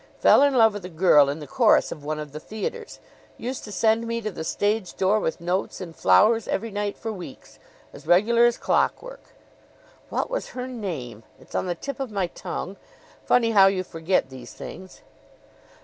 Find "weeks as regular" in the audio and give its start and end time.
7.13-8.45